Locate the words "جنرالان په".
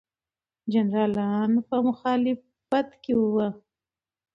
0.73-1.77